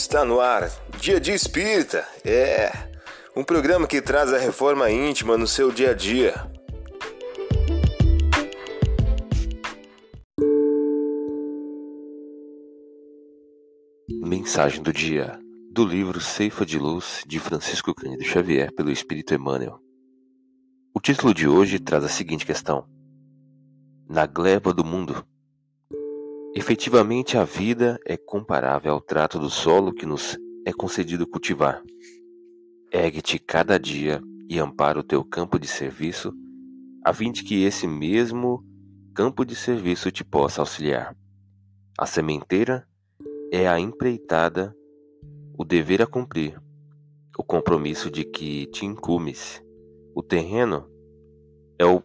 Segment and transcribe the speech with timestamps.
[0.00, 0.70] Está no ar,
[1.00, 2.06] Dia de Espírita.
[2.24, 2.70] É
[3.36, 6.34] um programa que traz a reforma íntima no seu dia a dia.
[14.08, 15.36] Mensagem do dia
[15.72, 19.80] do livro Ceifa de Luz de Francisco Cândido Xavier pelo Espírito Emmanuel.
[20.94, 22.86] O título de hoje traz a seguinte questão:
[24.08, 25.26] Na gleba do mundo.
[26.58, 31.80] Efetivamente, a vida é comparável ao trato do solo que nos é concedido cultivar.
[32.92, 36.34] Ergue-te cada dia e ampara o teu campo de serviço,
[37.04, 38.64] a fim de que esse mesmo
[39.14, 41.16] campo de serviço te possa auxiliar.
[41.96, 42.88] A sementeira
[43.52, 44.76] é a empreitada,
[45.56, 46.60] o dever a cumprir,
[47.38, 49.62] o compromisso de que te incumes.
[50.12, 50.90] O terreno
[51.78, 52.02] é o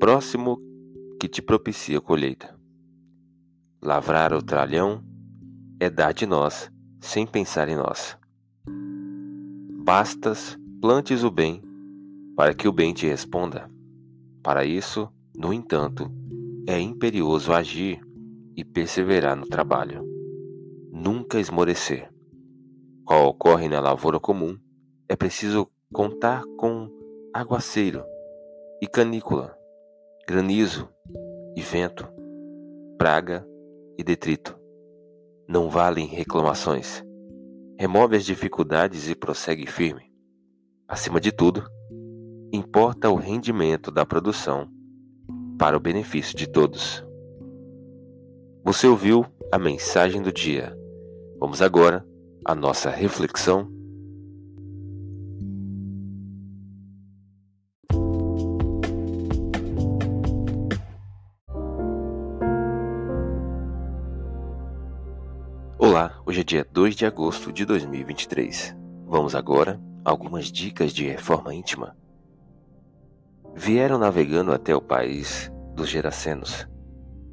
[0.00, 0.58] próximo
[1.20, 2.53] que te propicia a colheita.
[3.84, 5.04] Lavrar o tralhão
[5.78, 8.16] é dar de nós, sem pensar em nós.
[9.84, 11.62] Bastas, plantes o bem,
[12.34, 13.70] para que o bem te responda.
[14.42, 16.10] Para isso, no entanto,
[16.66, 18.00] é imperioso agir
[18.56, 20.02] e perseverar no trabalho.
[20.90, 22.10] Nunca esmorecer.
[23.04, 24.56] Qual ocorre na lavoura comum,
[25.06, 26.88] é preciso contar com
[27.34, 28.02] aguaceiro
[28.80, 29.54] e canícula,
[30.26, 30.88] granizo
[31.54, 32.08] e vento,
[32.96, 33.46] praga
[33.98, 34.58] e detrito.
[35.48, 37.02] Não valem reclamações.
[37.78, 40.12] Remove as dificuldades e prossegue firme.
[40.88, 41.64] Acima de tudo,
[42.52, 44.68] importa o rendimento da produção
[45.58, 47.04] para o benefício de todos.
[48.64, 50.76] Você ouviu a mensagem do dia.
[51.38, 52.06] Vamos agora
[52.44, 53.68] à nossa reflexão
[65.94, 68.76] Olá, hoje é dia 2 de agosto de 2023.
[69.06, 71.96] Vamos agora a algumas dicas de reforma íntima.
[73.54, 76.68] Vieram navegando até o país dos Gerasenos,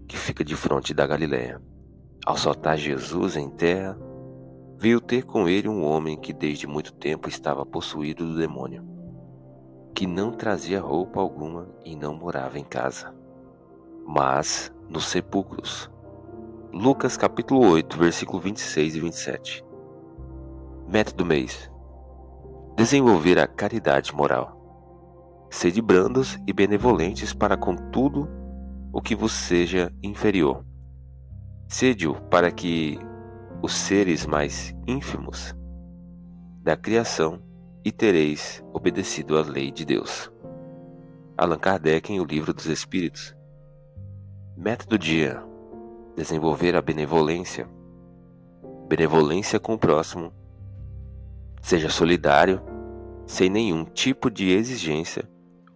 [0.08, 1.60] que fica de frente da Galiléia.
[2.24, 3.98] Ao soltar Jesus em terra,
[4.78, 8.86] veio ter com ele um homem que desde muito tempo estava possuído do demônio,
[9.96, 13.12] que não trazia roupa alguma e não morava em casa,
[14.06, 15.90] mas nos sepulcros
[16.74, 19.66] Lucas capítulo 8, versículo 26 e 27.
[20.88, 21.70] Meta do mês:
[22.78, 24.58] Desenvolver a caridade moral.
[25.50, 28.30] Sede brandos e benevolentes para com tudo
[28.94, 30.66] o que vos seja inferior.
[31.68, 32.98] Sede-o para que
[33.62, 35.54] os seres mais ínfimos
[36.64, 37.44] da criação
[37.84, 40.32] e tereis obedecido à lei de Deus.
[41.38, 43.36] Allan Kardec em O Livro dos Espíritos.
[44.56, 45.51] Meta do dia:
[46.16, 47.68] desenvolver a benevolência,
[48.88, 50.34] benevolência com o próximo,
[51.62, 52.62] seja solidário,
[53.26, 55.24] sem nenhum tipo de exigência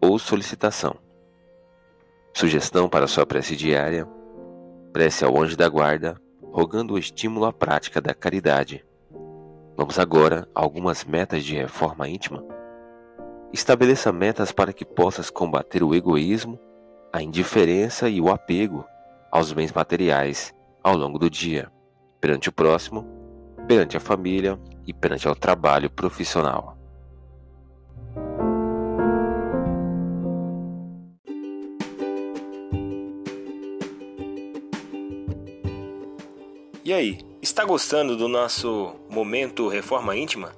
[0.02, 0.96] ou solicitação.
[2.34, 4.08] Sugestão para sua prece diária:
[4.92, 6.20] prece ao anjo da guarda,
[6.52, 8.86] rogando o estímulo à prática da caridade.
[9.78, 12.44] Vamos agora a algumas metas de reforma íntima.
[13.54, 16.60] Estabeleça metas para que possas combater o egoísmo,
[17.12, 18.86] a indiferença e o apego
[19.32, 20.54] aos bens materiais
[20.84, 21.72] ao longo do dia,
[22.22, 23.06] perante o próximo,
[23.68, 26.78] perante a família e perante o trabalho profissional.
[36.84, 40.54] E aí, está gostando do nosso momento Reforma Íntima?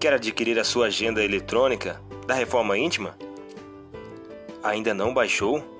[0.00, 3.16] Quer adquirir a sua agenda eletrônica da Reforma Íntima?
[4.64, 5.79] Ainda não baixou?